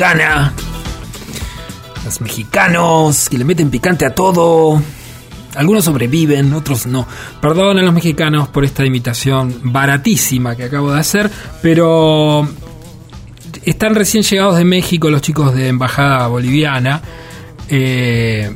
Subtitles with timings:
[0.00, 0.52] mexicana.
[2.04, 4.80] Los mexicanos que le meten picante a todo.
[5.56, 7.06] Algunos sobreviven, otros no.
[7.42, 11.30] Perdón a los mexicanos por esta imitación baratísima que acabo de hacer,
[11.60, 12.48] pero
[13.64, 17.02] están recién llegados de México los chicos de Embajada Boliviana.
[17.68, 18.50] Eh,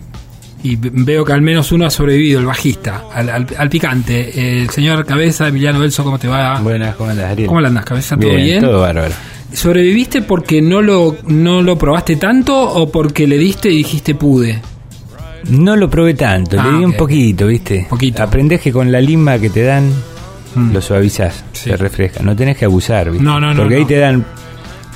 [0.62, 4.60] y veo que al menos uno ha sobrevivido, el bajista, al, al- al picante.
[4.62, 6.58] El señor Cabeza, Emiliano Belso, ¿cómo te va?
[6.60, 7.48] Buenas, ¿cómo andas, Ariel?
[7.48, 8.16] ¿Cómo andas, Cabeza?
[8.16, 8.60] ¿Todo bien?
[8.60, 9.12] Todo bárbaro.
[9.54, 14.60] ¿Sobreviviste porque no lo, no lo probaste tanto o porque le diste y dijiste pude?
[15.50, 17.86] No lo probé tanto, Ah, le di un poquito, ¿viste?
[17.88, 18.22] Poquito.
[18.22, 19.90] Aprendés que con la lima que te dan,
[20.54, 20.72] Mm.
[20.72, 21.70] lo suavizás, Sí.
[21.70, 22.22] te refresca.
[22.22, 23.24] No tenés que abusar, ¿viste?
[23.24, 23.86] No, no, no, Porque ahí no.
[23.88, 24.24] te dan.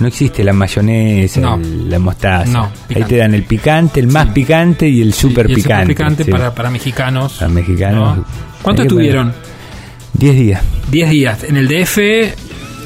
[0.01, 1.57] No existe la mayonesa, No.
[1.57, 2.53] el- la mostaza.
[2.53, 3.09] No, ahí picante.
[3.09, 4.31] te dan el picante, el más Sí.
[4.35, 6.25] picante y el super Y el picante.
[6.27, 7.35] para, para mexicanos.
[7.35, 8.19] Para mexicanos.
[8.19, 8.25] ¿no?
[8.63, 9.33] ¿Cuánto estuvieron?
[9.33, 9.49] poner-
[10.15, 10.63] Diez días.
[10.91, 11.45] 10 días.
[11.45, 12.33] En el DF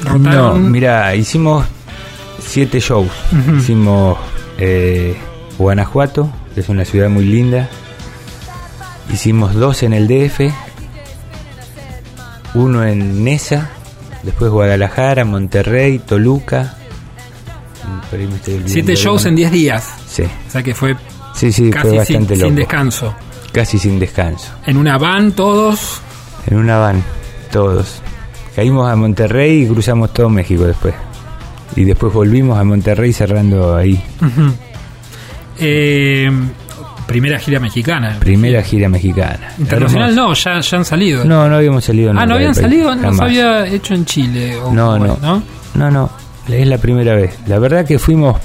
[0.03, 0.63] rotaron.
[0.63, 1.65] No, mira, hicimos
[2.39, 3.09] siete shows.
[3.57, 4.17] Hicimos
[4.57, 5.15] eh,
[5.57, 7.69] Guanajuato, que es una ciudad muy linda.
[9.11, 10.51] Hicimos dos en el DF,
[12.55, 13.69] uno en Nesa,
[14.23, 16.75] después Guadalajara, Monterrey, Toluca.
[18.65, 19.89] Siete shows en 10 días.
[20.07, 20.95] Sí, O sea que fue
[21.33, 22.55] sí, sí, fue casi sin, bastante sin loco.
[22.55, 23.15] descanso.
[23.51, 24.51] Casi sin descanso.
[24.65, 26.01] En una van todos.
[26.47, 27.03] En una van,
[27.51, 28.01] todos.
[28.55, 30.93] Caímos a Monterrey y cruzamos todo México después.
[31.75, 34.01] Y después volvimos a Monterrey cerrando ahí.
[35.59, 36.29] Eh,
[37.07, 38.17] primera gira mexicana.
[38.19, 39.53] Primera gira mexicana.
[39.57, 40.29] Internacional Hermoso.
[40.29, 41.25] no, ya, ya han salido.
[41.25, 44.55] No, no habíamos salido ah, no habían país, salido, no se había hecho en Chile.
[44.57, 45.43] O No, Uruguay, no.
[45.75, 46.09] No, no,
[46.47, 47.37] es la primera vez.
[47.47, 48.37] La verdad que fuimos...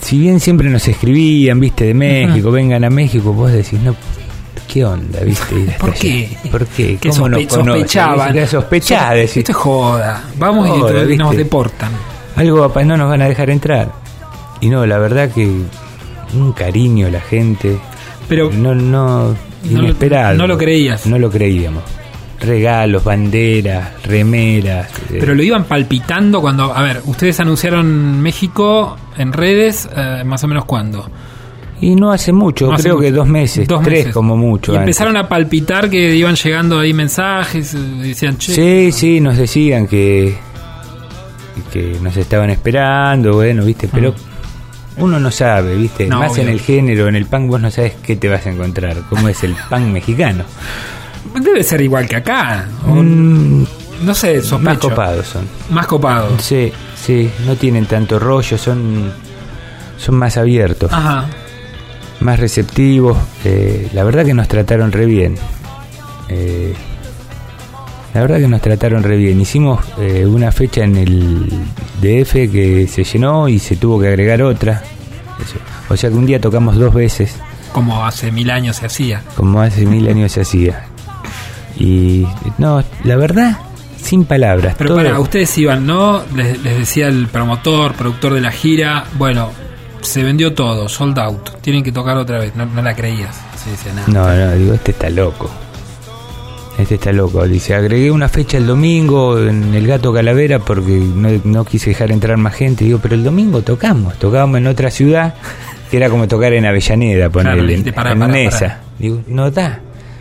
[0.00, 3.94] Si bien siempre nos escribían, viste, de México, vengan a México, vos decís, no,
[4.72, 5.76] ¿qué onda, viste?
[5.78, 6.36] ¿Por qué?
[6.50, 6.96] ¿Por qué?
[6.98, 7.72] Que ¿Cómo nos sospe- conocen?
[7.80, 8.32] sospechaban.
[8.32, 10.24] Que sospechás, Sos- decís, Esto es joda.
[10.38, 11.90] Vamos y Joda, nos deportan.
[12.36, 13.92] algo no nos van a dejar entrar.
[14.60, 15.46] Y no, la verdad que
[16.34, 17.78] un cariño la gente.
[18.28, 19.34] Pero no, no, No
[19.64, 20.36] lo- inesperado.
[20.36, 21.06] no lo creías.
[21.06, 21.82] No lo creíamos.
[22.38, 24.88] Regalos, banderas, remeras.
[25.10, 30.42] eh, Pero lo iban palpitando cuando, a ver, ustedes anunciaron México en redes, eh, más
[30.44, 31.06] o menos cuándo.
[31.82, 34.12] Y no hace mucho, No hace creo que dos meses, Dos tres meses.
[34.14, 34.72] como mucho.
[34.72, 34.88] Y antes.
[34.96, 39.86] empezaron a palpitar que iban llegando ahí mensajes, eh, decían, che, Sí, sí, nos decían
[39.86, 40.36] que
[41.72, 44.14] que nos estaban esperando, bueno, viste, pero
[44.96, 46.42] uno no sabe, viste, No, más obvio.
[46.44, 49.28] en el género, en el punk vos no sabes qué te vas a encontrar, cómo
[49.28, 50.44] es el punk mexicano.
[51.40, 52.66] debe ser igual que acá.
[52.86, 53.62] Mm,
[54.04, 54.58] no sé, sospecho.
[54.58, 55.46] más copados son.
[55.70, 56.42] Más copados.
[56.42, 59.12] Sí, sí, no tienen tanto rollo, son
[59.98, 61.26] son más abiertos, Ajá.
[62.20, 63.16] Más receptivos.
[63.44, 65.36] eh, la verdad que nos trataron re bien.
[66.28, 66.74] Eh,
[68.14, 69.40] la verdad que nos trataron re bien.
[69.40, 71.48] Hicimos eh, una fecha en el
[72.00, 74.82] DF que se llenó y se tuvo que agregar otra.
[75.42, 75.56] Eso.
[75.88, 77.34] O sea que un día tocamos dos veces,
[77.72, 79.22] Como hace mil años se hacía.
[79.36, 80.84] como hace mil años se hacía.
[81.78, 82.26] Y
[82.58, 83.56] no, la verdad,
[84.02, 84.74] sin palabras.
[84.76, 86.22] Pero todo- para, ustedes iban, ¿no?
[86.34, 89.50] Les, les decía el promotor, productor de la gira, bueno,
[90.02, 93.36] se vendió todo, sold out, tienen que tocar otra vez, no, no la creías.
[93.56, 94.06] Sí, nada.
[94.08, 95.50] No, no, digo, este está loco.
[96.78, 97.46] Este está loco.
[97.46, 102.10] Dice, agregué una fecha el domingo en el Gato Calavera porque no, no quise dejar
[102.10, 102.84] entrar más gente.
[102.84, 104.18] Digo, pero el domingo tocamos.
[104.18, 105.34] Tocábamos en otra ciudad
[105.90, 108.58] que era como tocar en Avellaneda, ponerle, pará, en Nesa.
[108.58, 108.80] pará.
[108.98, 109.80] Digo, no da.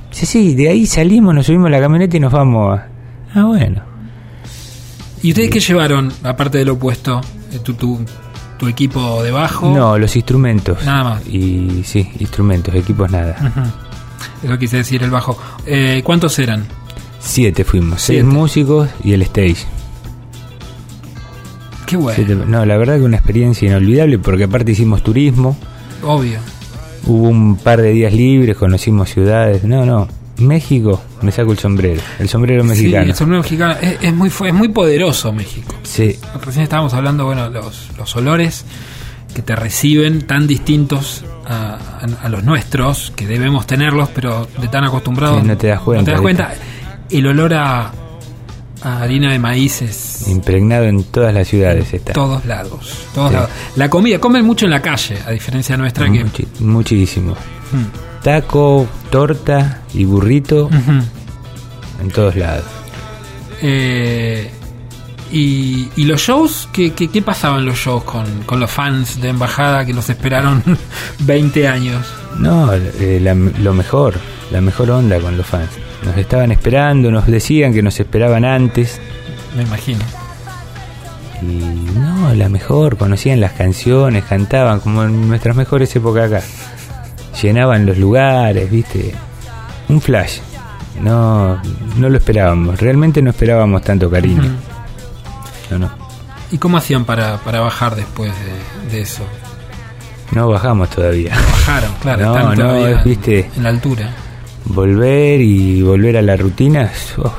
[0.10, 2.88] Dice, sí, de ahí salimos, nos subimos a la camioneta y nos vamos a...
[3.36, 3.84] Ah, bueno.
[5.22, 7.22] ¿Y ustedes qué llevaron, aparte del opuesto?
[7.64, 8.00] ¿Tu, tu,
[8.60, 9.74] tu equipo de bajo?
[9.74, 10.84] No, los instrumentos.
[10.86, 11.28] Nada más.
[11.28, 13.36] Y sí, instrumentos, equipos nada.
[13.40, 14.48] Ujú.
[14.48, 15.38] Eso quise decir el bajo.
[15.66, 16.66] Eh, ¿Cuántos eran?
[17.20, 18.22] Siete fuimos, Siete.
[18.22, 19.66] seis músicos y el stage.
[21.86, 25.58] Qué bueno, Siete- no, la verdad que una experiencia inolvidable porque aparte hicimos turismo,
[26.04, 26.40] obvio.
[27.06, 29.64] hubo un par de días libres, conocimos ciudades.
[29.64, 30.08] No, no,
[30.42, 33.06] México, me saco el sombrero, el sombrero Sí, mexicano.
[33.06, 35.76] el sombrero mexicano es, es muy, es muy poderoso México.
[35.84, 38.66] Sí, Recién estábamos hablando, bueno, los, los olores
[39.34, 44.68] que te reciben tan distintos a, a- a los nuestros, que debemos tenerlos, pero de
[44.68, 45.42] tan acostumbrados.
[45.42, 46.54] Sí, no te das cuenta, No te das cuenta.
[47.10, 47.92] El olor a,
[48.82, 52.14] a harina de maíz es impregnado en todas las ciudades está.
[52.14, 53.06] todos lados.
[53.14, 53.34] Todos Sí.
[53.36, 53.50] lados.
[53.76, 56.48] La comida, comen mucho en la calle, a diferencia nuestra que.
[56.60, 57.34] Muchísimo.
[57.72, 58.09] Mm.
[58.24, 60.70] Taco, torta y burrito
[62.02, 62.66] en todos lados.
[63.62, 64.50] Eh,
[65.32, 69.30] y, y los shows, ¿qué, qué, qué pasaban los shows con, con los fans de
[69.30, 70.64] Embajada que los esperaron
[71.20, 72.06] 20 años?
[72.38, 74.16] No, eh, la- lo mejor,
[74.52, 75.70] la mejor onda con los fans.
[76.04, 79.00] Nos estaban esperando, nos decían que nos esperaban antes.
[79.56, 80.00] Me imagino.
[81.42, 81.46] y
[81.98, 86.44] no, la mejor, conocían las canciones, cantaban como en nuestras mejores épocas acá.
[87.42, 89.14] Llenaban los lugares, viste.
[89.88, 90.40] Un flash.
[91.02, 91.62] No,
[91.98, 94.44] no lo esperábamos, realmente no esperábamos tanto cariño.
[95.72, 95.92] No, no.
[96.52, 98.32] ¿Y cómo hacían para, para bajar después
[98.88, 99.24] de, de eso?
[100.32, 101.32] No bajamos todavía.
[101.36, 102.58] Bajaron, claro, No, están
[102.98, 103.50] no, viste.
[103.56, 104.10] en la altura.
[104.66, 107.34] Volver y volver a la rutina, oh,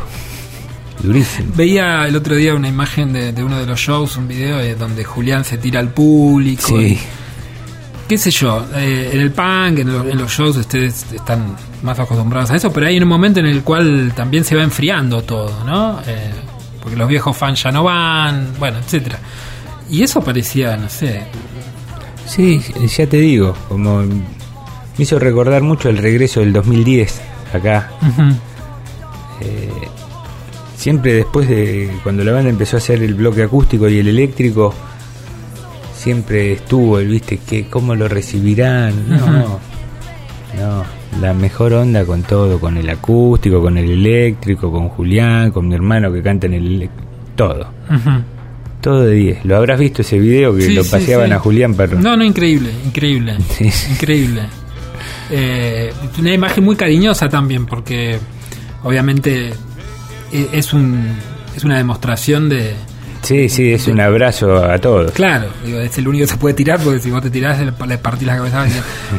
[1.03, 1.53] durísimo.
[1.55, 4.75] Veía el otro día una imagen de, de uno de los shows, un video eh,
[4.75, 6.67] donde Julián se tira al público.
[6.67, 6.99] Sí,
[8.11, 11.97] qué sé yo, eh, en el punk, en, lo- en los shows ustedes están más
[12.01, 15.65] acostumbrados a eso, pero hay un momento en el cual también se va enfriando todo,
[15.65, 16.01] ¿no?
[16.07, 16.31] Eh,
[16.83, 19.21] porque los viejos fans ya no van, bueno, etcétera.
[19.89, 21.23] Y eso parecía, no sé,
[22.27, 22.61] sí,
[22.97, 24.25] ya te digo, como me
[24.99, 27.21] hizo recordar mucho el regreso del 2010
[27.55, 27.91] acá.
[28.03, 28.35] ujú,
[29.43, 29.71] Eh,
[30.77, 34.75] siempre después de cuando la banda empezó a hacer el bloque acústico y el eléctrico,
[36.01, 39.09] siempre estuvo el, viste, que cómo lo recibirán.
[39.09, 39.59] No, Ujú.
[40.59, 40.85] no,
[41.21, 45.75] la mejor onda con todo, con el acústico, con el eléctrico, con Julián, con mi
[45.75, 46.89] hermano que canta en el
[47.37, 47.69] todo.
[48.81, 49.45] Todo de 10.
[49.45, 51.33] ¿Lo habrás visto ese video que Sí, lo paseaban sí.
[51.35, 52.01] a Julián Perro?
[52.01, 53.37] No, no, increíble, increíble,
[53.91, 54.43] increíble.
[55.31, 58.19] Eh, una imagen muy cariñosa también, porque
[58.83, 59.51] obviamente
[60.33, 61.09] eh, es un
[61.55, 62.75] es una demostración de,
[63.23, 65.13] Sí, sí, es un abrazo a todos.
[65.13, 67.99] Claro, digo, es el único que se puede tirar porque si vos te tirás le,
[67.99, 68.63] partís la cabeza.
[68.63, 68.67] a.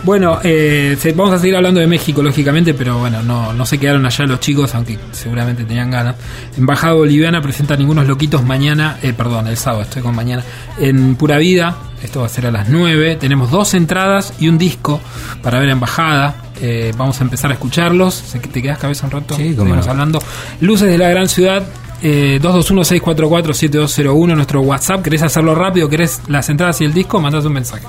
[0.04, 4.06] Bueno, eh, vamos a seguir hablando de México, lógicamente, pero bueno, no, no se quedaron
[4.06, 6.16] allá los chicos, aunque seguramente tenían ganas.
[6.58, 10.44] Embajada Boliviana presenta Ningunos Loquitos mañana, eh, perdón, el sábado, estoy con mañana,
[10.80, 11.76] en Pura Vida.
[12.04, 13.18] Esto va a ser a las 9.
[13.18, 15.00] Tenemos dos entradas y un disco
[15.44, 16.36] para ver a Embajada.
[16.60, 18.16] Eh, vamos a empezar a escucharlos.
[18.16, 19.36] ¿Se- ¿Te quedas cabeza un rato?
[19.36, 19.92] Sí, Seguimos no.
[19.92, 20.20] hablando.
[20.62, 21.64] Luces de la gran ciudad.
[22.02, 25.04] Eh, 221-644-7201, nuestro WhatsApp.
[25.04, 25.88] ¿Querés hacerlo rápido?
[25.88, 27.22] ¿Querés las entradas y el disco?
[27.22, 27.86] Mandás un mensaje.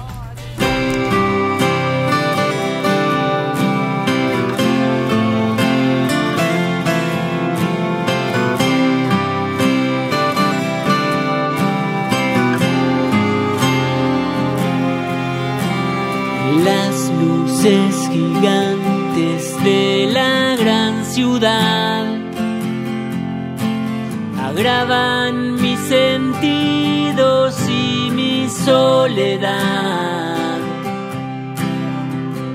[26.22, 29.50] Sentidos y mi soledad.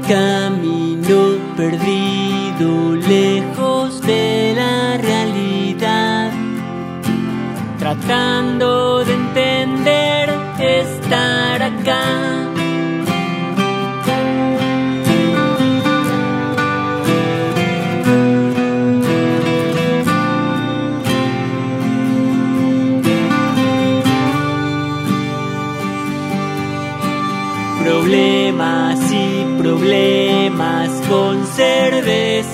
[0.08, 6.32] Camino perdido lejos de la realidad,
[7.78, 10.30] tratando de entender
[10.60, 12.37] estar acá.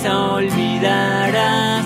[0.06, 1.86] Olvidarás.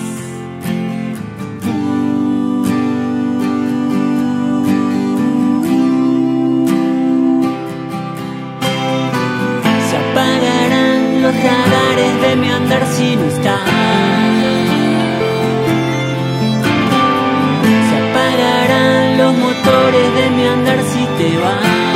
[9.90, 13.62] Se apagarán los radares de mi andar si no estás.
[17.90, 21.87] Se apagarán los motores de mi andar si te vas.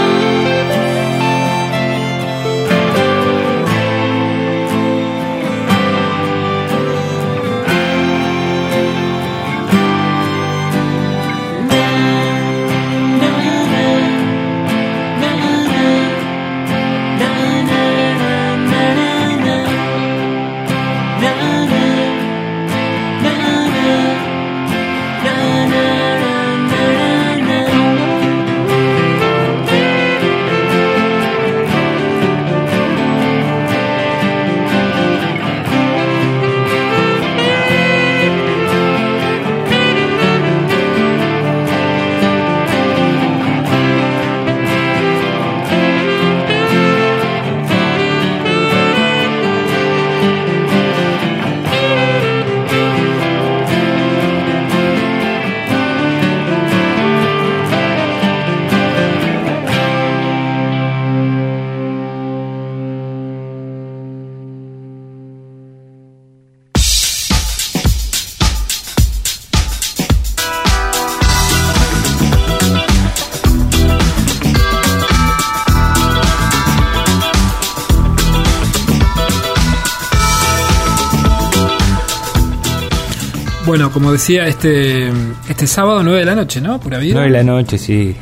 [83.91, 85.11] Bueno, como decía, este
[85.49, 86.79] este sábado 9 de la noche, ¿no?
[86.79, 87.15] Pura vida.
[87.15, 88.15] 9 de la noche, sí.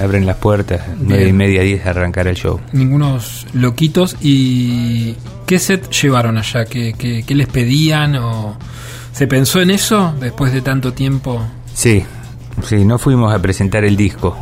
[0.00, 2.60] Abren las puertas, nueve y media, 10 arrancar el show.
[2.72, 4.16] Ningunos loquitos.
[4.20, 6.64] ¿Y qué set llevaron allá?
[6.64, 8.14] ¿Qué, qué, qué les pedían?
[8.16, 8.56] ¿O
[9.12, 11.42] ¿Se pensó en eso después de tanto tiempo?
[11.74, 12.04] Sí,
[12.64, 14.36] sí, no fuimos a presentar el disco.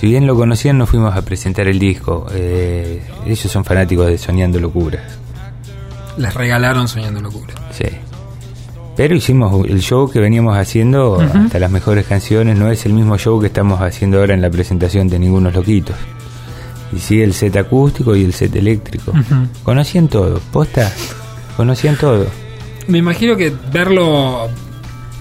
[0.00, 2.26] Si bien lo conocían, no fuimos a presentar el disco.
[2.32, 5.18] Eh, ellos son fanáticos de Soñando Locuras.
[6.16, 7.56] Les regalaron Soñando Locuras.
[7.72, 7.86] Sí.
[8.96, 12.56] Pero hicimos el show que veníamos haciendo hasta las mejores canciones.
[12.56, 15.96] No es el mismo show que estamos haciendo ahora en la presentación de Ningunos Loquitos.
[16.94, 19.12] Y sí, el set acústico y el set eléctrico.
[19.64, 20.92] Conocían todo, posta,
[21.56, 22.26] conocían todo.
[22.86, 24.48] Me imagino que verlo,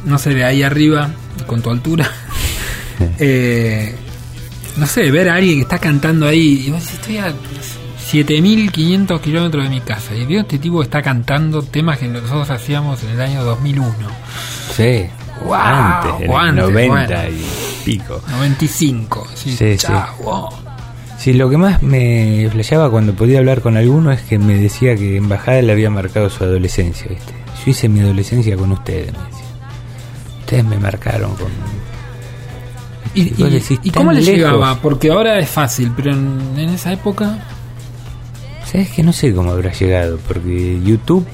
[0.06, 1.10] no sé, de ahí arriba,
[1.48, 2.10] con tu altura,
[3.20, 3.96] eh,
[4.78, 7.34] no sé, ver a alguien que está cantando ahí, y vos decís, estoy a
[8.14, 12.48] 7500 kilómetros de mi casa, y veo este tipo que está cantando temas que nosotros
[12.52, 13.92] hacíamos en el año 2001.
[14.76, 15.06] Sí,
[15.44, 17.30] Wow, antes, en el antes, 90 bueno.
[17.30, 18.22] y pico.
[18.30, 19.28] 95.
[19.34, 20.24] Sí, Sí, chao, sí.
[20.24, 20.50] wow.
[21.18, 24.96] Sí, lo que más me flasheaba cuando podía hablar con alguno es que me decía
[24.96, 27.34] que Embajada le había marcado su adolescencia, ¿viste?
[27.66, 29.46] Yo hice mi adolescencia con ustedes, me decía.
[30.42, 31.48] Ustedes me marcaron con...
[33.16, 34.78] ¿Y, y- decís, y tan cómo le llegaba?
[34.82, 37.40] Porque ahora es fácil, pero en, en esa época...
[38.66, 41.26] ¿Sabes que No sé cómo habrá llegado, porque YouTube,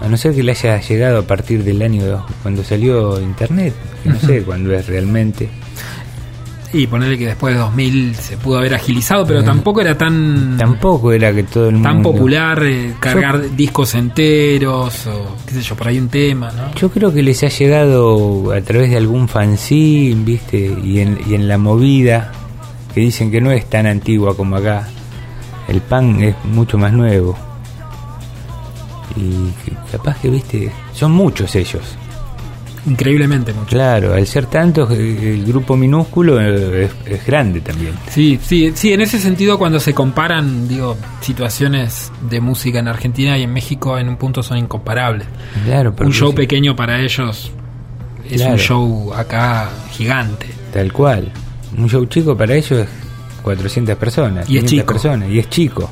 [0.00, 4.08] a no ser que le haya llegado a partir del año cuando salió Internet, que
[4.10, 5.48] no sé cuándo es realmente.
[6.72, 10.56] Y ponerle que después de 2000 se pudo haber agilizado, pero Eh, tampoco era tan...
[10.56, 11.88] Tampoco era que todo el mundo...
[11.88, 16.72] tan popular eh, cargar discos enteros o qué sé yo, por ahí un tema, ¿no?
[16.76, 20.72] Yo creo que les ha llegado a través de algún fanzine, ¿viste?
[20.84, 22.30] Y en, y en la movida,
[22.94, 24.88] que dicen que no es tan antigua como acá.
[25.68, 27.36] El pan es mucho más nuevo.
[29.16, 29.50] Y
[29.90, 30.72] capaz que, ¿viste?
[30.94, 31.82] Son muchos ellos.
[32.86, 33.66] Increíblemente mucho.
[33.68, 37.92] Claro, al ser tantos, eh, el grupo minúsculo eh, es, es grande también.
[38.08, 43.36] Sí, sí, sí, en ese sentido cuando se comparan, digo, situaciones de música en Argentina
[43.36, 45.26] y en México en un punto son incomparables.
[45.66, 47.52] Claro, Un show sí, pequeño para ellos
[48.28, 48.52] es Claro.
[48.54, 50.46] un show acá gigante.
[50.72, 51.30] Tal cual.
[51.76, 52.88] Un show chico para ellos es
[53.40, 54.48] 400 personas.
[54.48, 54.92] Y es 500 chico.
[54.92, 55.28] personas.
[55.30, 55.90] Y es chico.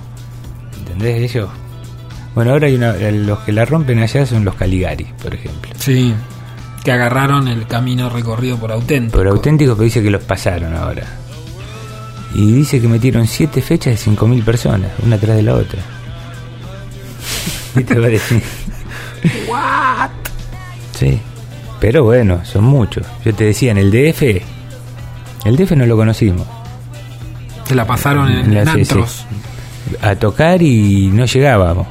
[0.79, 1.31] ¿Entendés?
[1.31, 1.49] Ellos.
[2.35, 5.73] Bueno, ahora hay una, los que la rompen allá son los Caligari, por ejemplo.
[5.79, 6.15] Sí,
[6.85, 9.19] que agarraron el camino recorrido por auténtico.
[9.19, 11.05] Por auténtico que dice que los pasaron ahora.
[12.35, 15.83] Y dice que metieron 7 fechas de 5.000 personas, una tras de la otra.
[17.75, 18.43] ¿Qué te parece?
[19.49, 20.11] What?
[20.93, 21.19] Sí.
[21.81, 23.07] Pero bueno, son muchos.
[23.25, 24.23] Yo te decía, en el DF,
[25.45, 26.47] el DF no lo conocimos.
[27.69, 29.27] Se la pasaron en, en antros.
[30.03, 31.87] A tocar y no llegábamos.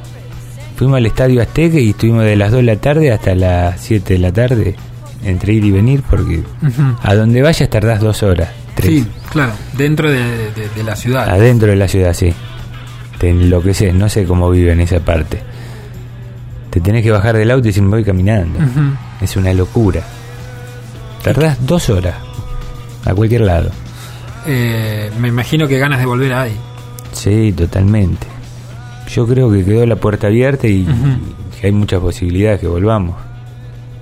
[0.76, 4.14] Fuimos al estadio Azteca y estuvimos de las 2 de la tarde hasta las 7
[4.14, 4.76] de la tarde
[5.24, 6.44] entre ir y venir porque
[7.02, 8.50] a donde vayas tardás dos horas.
[8.76, 8.90] Tres.
[8.90, 10.20] Sí, claro, dentro de,
[10.52, 11.28] de- de la ciudad.
[11.30, 12.32] Adentro de la ciudad, sí.
[13.18, 15.42] Te enloqueces, no sé cómo viven esa parte.
[16.70, 18.60] Te tenés que bajar del auto y decir, me voy caminando.
[19.20, 20.02] Es una locura.
[21.24, 22.16] Tardás dos horas
[23.06, 23.72] a cualquier lado.
[24.48, 26.56] Eh, me imagino que ganas de volver ahí.
[27.12, 28.28] Sí, totalmente.
[29.10, 30.88] Yo creo que quedó la puerta abierta y,
[31.62, 33.16] hay muchas posibilidades que volvamos.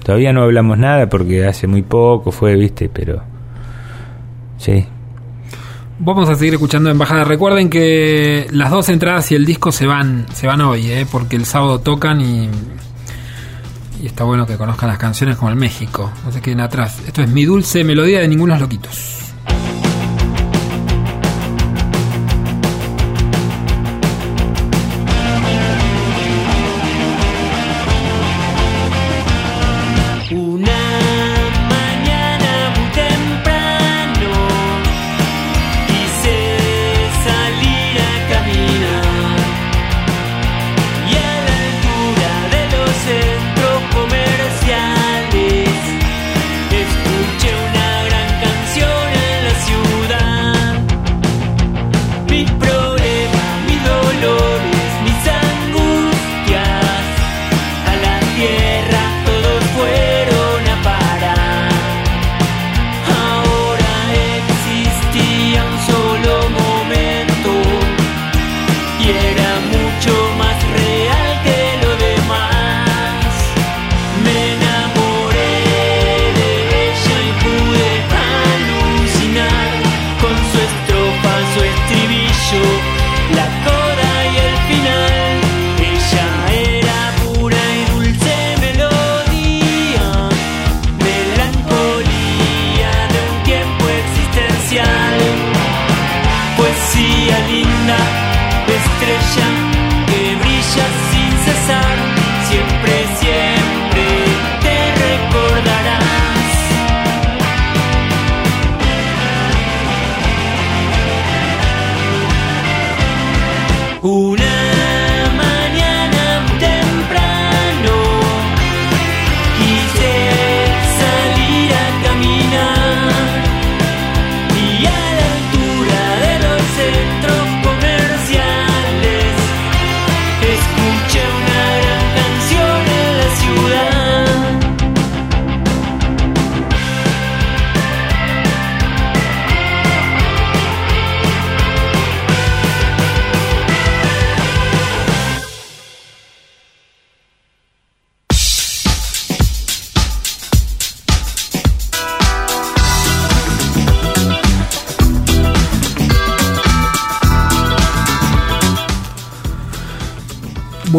[0.03, 3.23] Todavía no hablamos nada porque hace muy poco fue, viste, pero...
[4.57, 4.85] Sí,
[5.97, 7.23] Vamos a seguir escuchando Embajada.
[7.23, 11.07] Recuerden que las dos entradas y el disco se van, se van hoy, ¿eh?
[11.09, 12.49] porque el sábado tocan y,
[14.01, 16.11] y está bueno que conozcan las canciones como el México.
[16.25, 17.01] No se queden atrás.
[17.07, 19.24] Esto es Mi Dulce Melodía de Ningunos Loquitos.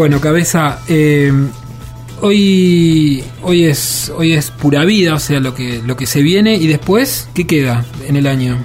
[0.06, 1.32] Bueno, cabeza, eh,
[2.20, 6.54] hoy hoy es hoy es pura vida, o sea, lo que lo que se viene
[6.54, 8.56] y después ¿qué queda en el año?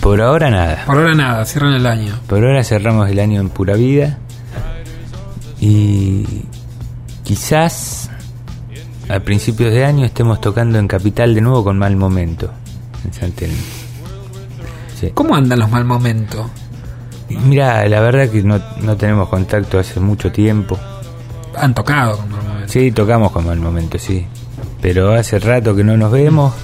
[0.00, 0.84] Por ahora nada.
[0.86, 2.18] Por ahora nada, cierran el año.
[2.26, 4.18] Por ahora cerramos el año en pura vida.
[5.60, 6.24] Y
[7.22, 8.08] quizás
[9.10, 12.50] a principios de año estemos tocando en Capital de nuevo con mal momento.
[13.04, 13.58] En San Telmo.
[14.98, 15.10] Sí.
[15.12, 16.46] ¿Cómo andan los mal momentos?
[17.28, 20.78] Mira, la verdad que no, no tenemos contacto hace mucho tiempo.
[21.56, 22.72] Han tocado con mal momento.
[22.72, 24.26] Sí, tocamos con mal momento, sí.
[24.80, 26.54] Pero hace rato que no nos vemos.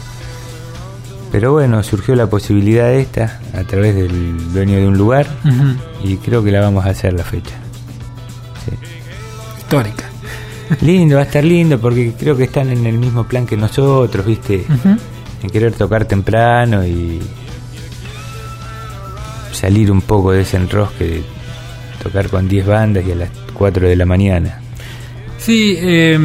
[1.32, 5.26] Pero bueno, surgió la posibilidad esta a través del dueño de un lugar
[6.04, 7.54] y creo que la vamos a hacer la fecha.
[8.64, 8.72] Sí.
[9.58, 10.04] Histórica.
[10.82, 14.24] Lindo, va a estar lindo porque creo que están en el mismo plan que nosotros,
[14.26, 14.66] ¿viste?
[14.68, 14.96] Ujú.
[15.42, 17.20] En querer tocar temprano y
[19.62, 21.22] salir un poco de ese enrosque de
[22.02, 24.58] tocar con 10 bandas y a las 4 de la mañana.
[25.38, 26.18] Sí, eh,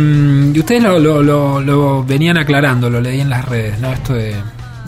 [0.54, 3.92] y ustedes lo, lo- lo- lo venían aclarando, lo leí en las redes, ¿no?
[3.94, 4.36] Esto de,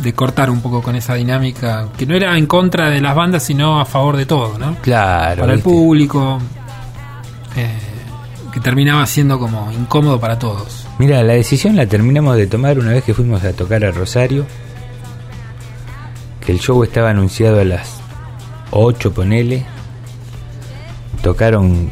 [0.01, 3.43] de cortar un poco con esa dinámica, que no era en contra de las bandas,
[3.43, 4.75] sino a favor de todo, ¿no?
[4.81, 5.41] Claro.
[5.41, 6.39] para el público,
[7.55, 7.69] eh,
[8.51, 10.88] que terminaba siendo como incómodo para todos.
[10.97, 14.45] Mira, la decisión la terminamos de tomar una vez que fuimos a tocar a Rosario.
[16.45, 17.98] Que el show estaba anunciado a las
[18.71, 19.65] 8, ponele.
[21.21, 21.89] Tocaron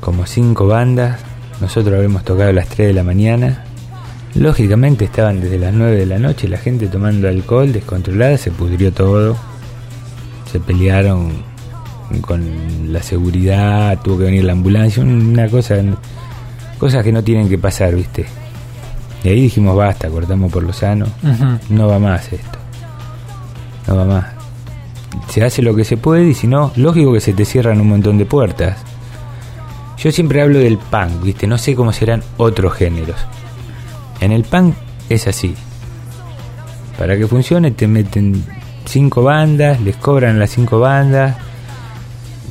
[0.00, 1.20] como 5 bandas.
[1.60, 3.64] Nosotros habíamos tocado a las 3 de la mañana.
[4.34, 8.92] Lógicamente estaban desde las 9 de la noche la gente tomando alcohol descontrolada, se pudrió
[8.92, 9.36] todo.
[10.50, 11.32] Se pelearon
[12.20, 15.76] con la seguridad, tuvo que venir la ambulancia, una cosa
[16.78, 18.26] cosas que no tienen que pasar, ¿viste?
[19.24, 21.06] Y ahí dijimos, basta, cortamos por lo sano,
[21.68, 22.58] no va más esto.
[23.88, 24.35] No va más.
[25.28, 27.88] Se hace lo que se puede y si no, lógico que se te cierran un
[27.88, 28.78] montón de puertas.
[29.98, 31.46] Yo siempre hablo del punk, ¿viste?
[31.46, 33.16] No sé cómo serán otros géneros.
[34.20, 34.74] En el punk
[35.08, 35.54] es así.
[36.98, 38.44] Para que funcione te meten
[38.84, 41.36] cinco bandas, les cobran las cinco bandas,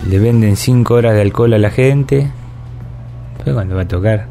[0.08, 2.32] le venden cinco horas de alcohol a la gente.
[3.38, 4.28] Pero cuando va a tocar,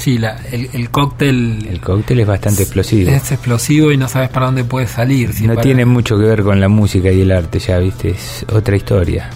[0.00, 3.10] Sí, la- el, el cóctel el cóctel es bastante explosivo.
[3.10, 5.32] es explosivo y no sabes para dónde puede salir.
[5.34, 8.10] si No para- tiene mucho que ver con la música y el arte, ya viste,
[8.10, 9.28] es otra historia.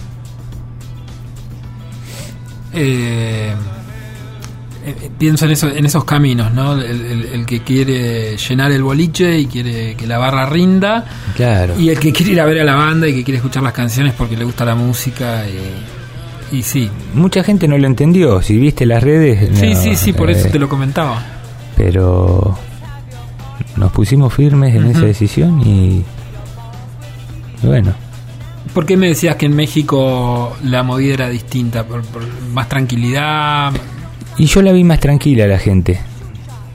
[2.73, 3.53] Eh,
[4.85, 6.73] eh, pienso en, eso, en esos caminos, ¿no?
[6.81, 11.05] El, el- el que quiere llenar el boliche y quiere que la barra rinda.
[11.35, 11.79] Claro.
[11.79, 13.73] Y el que quiere ir a ver a la banda y que quiere escuchar las
[13.73, 15.45] canciones porque le gusta la música.
[15.47, 16.04] Y,
[16.51, 16.89] y sí.
[17.13, 19.49] Mucha gente no lo entendió, si viste las redes.
[19.57, 21.23] sí, no, sí, sí, por eh, eso te lo comentaba.
[21.75, 22.57] Pero
[23.75, 26.03] nos pusimos firmes en esa decisión y,
[27.61, 27.93] y bueno,
[28.75, 31.85] ¿Por qué me decías que en México la movida era distinta?
[31.85, 33.71] ¿Por, por más tranquilidad?
[34.37, 35.97] Y yo la vi más tranquila la gente.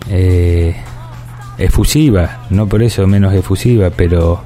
[0.09, 0.75] Eh,
[1.59, 4.43] efusiva, no por eso menos efusiva, pero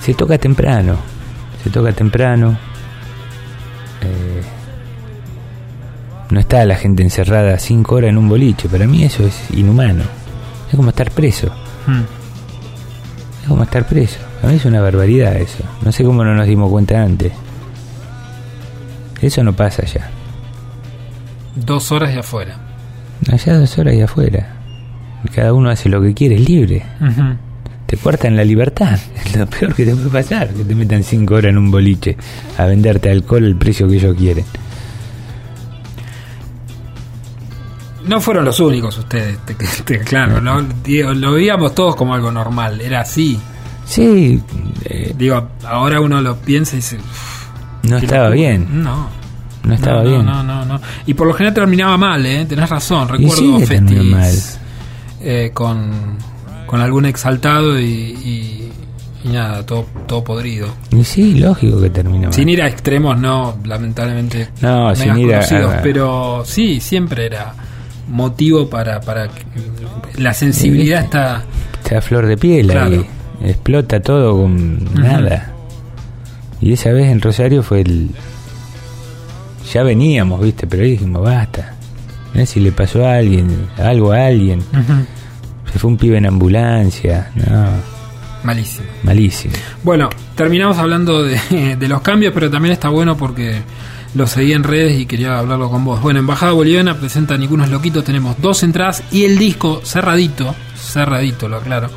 [0.00, 0.96] se toca temprano.
[1.62, 2.58] Se toca temprano.
[6.38, 8.68] No está la gente encerrada cinco horas en un boliche.
[8.68, 10.04] Para mí eso es inhumano.
[10.70, 11.48] Es como estar preso.
[11.84, 12.02] Hmm.
[13.42, 14.20] Es como estar preso.
[14.44, 15.64] A mí es una barbaridad eso.
[15.82, 17.32] No sé cómo no nos dimos cuenta antes.
[19.20, 20.10] Eso no pasa allá.
[21.56, 22.54] Dos horas y afuera.
[23.32, 24.54] Allá dos horas y afuera.
[25.34, 26.84] Cada uno hace lo que quiere, es libre.
[27.00, 27.36] Ujú.
[27.86, 28.96] Te cortan la libertad.
[29.26, 30.50] Es lo peor que te puede pasar.
[30.50, 32.16] Que te metan cinco horas en un boliche
[32.56, 34.44] a venderte alcohol al precio que ellos quieren.
[38.08, 40.62] No fueron los únicos ustedes, te, te- claro, ¿no?
[40.84, 43.38] Digo, lo veíamos todos como algo normal, era así.
[43.84, 44.42] Sí,
[44.84, 46.96] eh, Digo, ahora uno lo piensa y dice...
[46.96, 47.48] "Uf,
[47.88, 48.34] no estaba locura".
[48.36, 48.82] bien.
[48.84, 49.08] No.
[49.64, 50.24] No estaba no, bien.
[50.26, 50.80] No, no, no.
[51.06, 52.44] Y por lo general terminaba mal, ¿eh?
[52.46, 53.08] Tenés razón.
[53.08, 54.58] Recuerdo festis
[55.20, 56.16] eh, con,
[56.66, 58.72] con algún exaltado y, y,
[59.24, 60.68] y nada, todo, todo podrido.
[60.90, 62.32] Y sí, lógico que termina mal.
[62.34, 64.48] Sin ir a extremos, no, lamentablemente.
[64.60, 67.52] No, sin ir a- conocidos, a- Pero sí, siempre era
[68.08, 69.42] motivo para, para que
[70.20, 71.44] la sensibilidad está
[71.82, 72.90] Está a flor de piel Claro.
[72.96, 73.06] ahí.
[73.44, 75.52] Explota todo con nada.
[76.60, 78.10] Y esa vez en Rosario fue el.
[79.72, 81.74] Ya veníamos, viste, pero ahí dijimos, basta.
[82.34, 84.60] Mirá si le pasó a alguien, algo a alguien.
[85.72, 87.30] Se fue un pibe en ambulancia.
[87.36, 87.66] No,
[88.42, 88.86] malísimo.
[89.02, 89.54] malísimo.
[89.84, 93.60] Bueno, terminamos hablando de, de los cambios, pero también está bueno porque
[94.14, 96.00] lo seguí en redes y quería hablarlo con vos.
[96.00, 101.58] Bueno, Embajada Boliviana presenta Ningunos Loquitos, tenemos dos entradas y el disco cerradito, cerradito, lo
[101.58, 101.90] aclaro.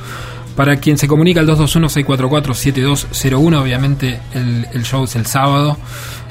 [0.56, 5.78] Para quien se comunica al 221-644-7201, obviamente el, el show es el sábado.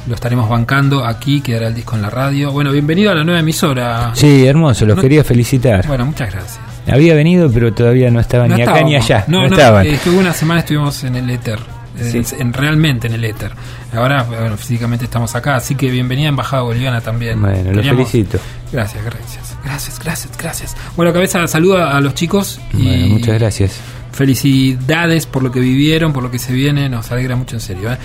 [0.07, 2.53] lo estaremos bancando aquí, quedará el disco en la radio.
[2.53, 4.11] Bueno, bienvenido a la nueva emisora.
[4.14, 5.87] Sí, hermoso, los No- quería felicitar.
[5.87, 6.61] Bueno, muchas gracias.
[6.90, 9.25] Había venido, pero todavía no estaba No ni acá ni allá.
[9.29, 9.87] No, No, no, estaban.
[10.07, 11.59] hubo una semana estuvimos en el éter.
[11.98, 12.22] Sí.
[12.38, 13.53] en- realmente en el éter.
[13.94, 17.40] Ahora, bueno, físicamente estamos acá, así que bienvenida a Embajada Boliviana también.
[17.40, 18.38] Bueno, Queríamos- felicito.
[18.72, 19.57] Gracias, gracias.
[19.64, 20.76] Gracias, gracias, gracias.
[20.96, 23.81] Bueno, cabeza, saluda a los chicos y Bueno, muchas gracias.
[24.12, 27.92] felicidades por lo que vivieron, por lo que se viene, nos alegra mucho en serio.
[27.92, 27.98] ¿eh?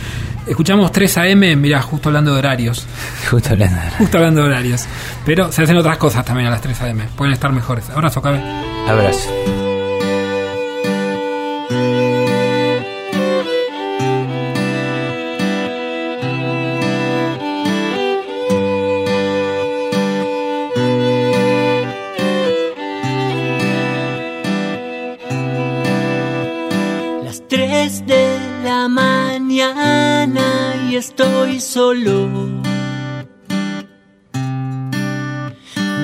[0.48, 2.86] Escuchamos 3 AM, mira, justo hablando de horarios,
[3.30, 3.80] Justo hablando.
[3.98, 4.86] justo hablando de horarios,
[5.26, 7.90] pero se hacen otras cosas también a las 3 AM, pueden estar mejores.
[7.92, 8.42] Abrazo, cabe.
[8.88, 9.30] Abrazo.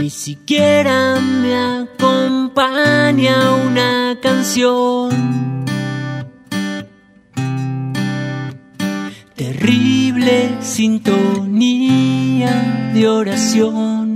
[0.01, 5.11] Ni siquiera me acompaña una canción.
[9.35, 11.29] Terrible sintonía
[12.95, 14.15] de oración.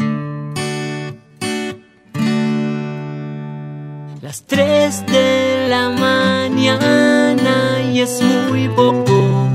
[4.24, 9.46] Las tres de la mañana y es muy poco.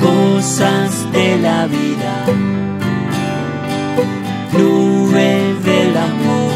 [0.00, 2.24] Cosas de la vida,
[4.52, 6.52] nube del amor,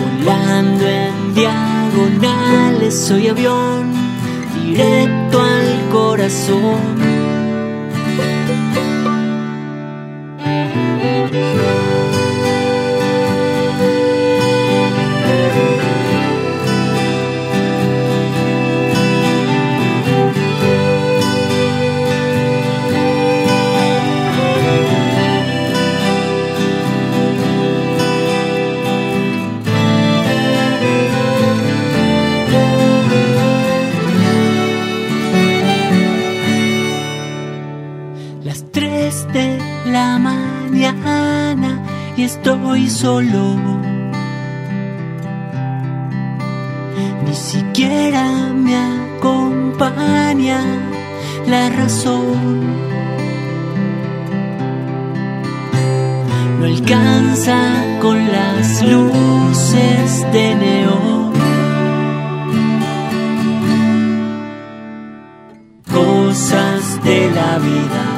[0.00, 3.92] volando en diagonales, soy avión,
[4.54, 7.15] directo al corazón.
[38.96, 41.82] De la mañana
[42.16, 43.56] y estoy solo.
[47.26, 50.60] Ni siquiera me acompaña
[51.46, 52.64] la razón.
[56.58, 57.58] No alcanza
[58.00, 61.32] con las luces de neón.
[65.92, 68.15] Cosas de la vida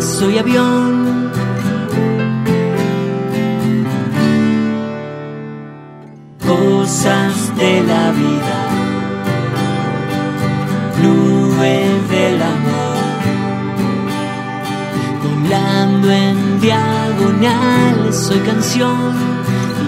[0.00, 1.30] soy avión.
[6.46, 8.58] Cosas de la vida,
[11.02, 11.76] nube
[12.10, 12.98] del amor,
[15.24, 19.14] volando en diagonales, soy canción,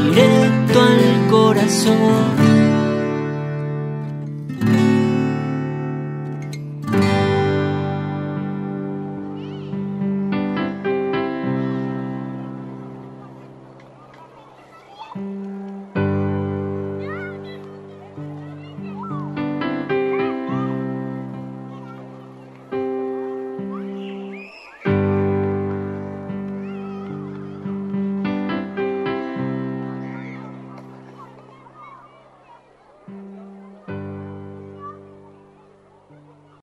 [0.05, 2.60] directo al corazón.